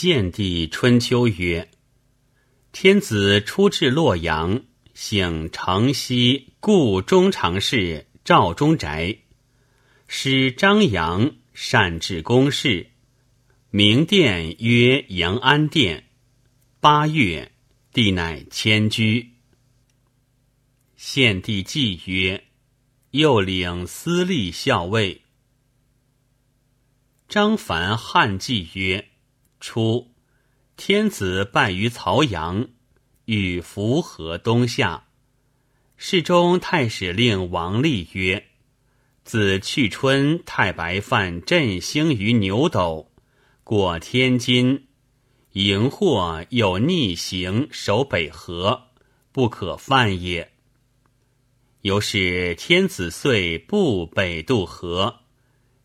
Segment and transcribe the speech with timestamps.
[0.00, 1.72] 献帝春秋曰：
[2.70, 4.62] 天子出至洛阳，
[4.94, 9.18] 省城西故中常侍赵忠宅，
[10.06, 12.90] 使张扬善治公事，
[13.70, 16.04] 名殿曰阳安殿。
[16.78, 17.50] 八月，
[17.92, 19.32] 帝乃迁居。
[20.94, 22.44] 献帝祭曰：
[23.10, 25.22] 又领司隶校尉。
[27.28, 29.07] 张凡汉祭曰：
[29.60, 30.12] 初，
[30.76, 32.68] 天子败于曹阳，
[33.24, 35.04] 与符合东下。
[35.96, 38.46] 侍中太史令王立曰：
[39.24, 43.10] 自去春，太白犯振兴于牛斗，
[43.64, 44.86] 过天津。
[45.52, 48.88] 荧惑有逆行守北河，
[49.32, 50.52] 不可犯也。
[51.80, 55.20] 由是天子遂不北渡河，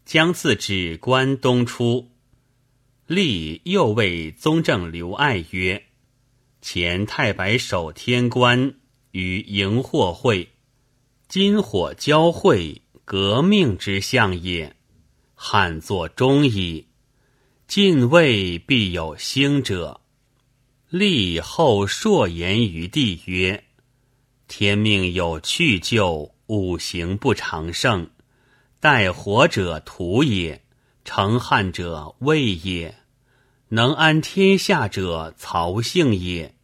[0.06, 2.12] 将自指关东出。
[3.08, 5.84] 立又谓宗正刘爱曰
[6.62, 8.76] ：“前太白守天官，
[9.12, 10.50] 与荧惑会，
[11.28, 14.76] 今火交会，革命之象也。
[15.36, 16.88] 汉作忠矣。”
[17.68, 20.02] 晋位必有兴者。
[20.90, 23.64] 立后硕言于帝曰
[24.48, 28.10] ：“天命有去就，五行不长盛。
[28.80, 30.62] 待火者图也，
[31.04, 32.96] 成汉者魏也，
[33.70, 36.56] 能安天下者曹姓也。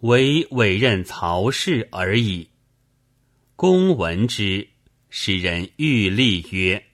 [0.00, 2.48] 唯委任曹氏而已。”
[3.56, 4.68] 公闻之，
[5.10, 6.86] 使人欲立曰：“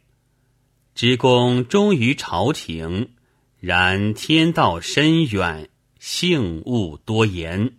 [0.94, 3.12] 知公忠于朝廷。”
[3.58, 7.78] 然天道深远，幸勿多言。